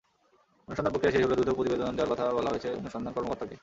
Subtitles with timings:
[0.67, 3.55] অনুসন্ধান-প্রক্রিয়া শেষ করে দ্রুত প্রতিবেদন দেওয়ার কথা বলা হয়েছে অনুসন্ধান কর্মকর্তাকে।